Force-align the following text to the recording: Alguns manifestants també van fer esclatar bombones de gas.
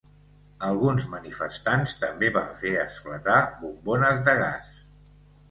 Alguns 0.69 1.03
manifestants 1.11 1.93
també 2.05 2.31
van 2.39 2.49
fer 2.63 2.73
esclatar 2.85 3.37
bombones 3.61 4.27
de 4.31 4.37
gas. 4.43 4.75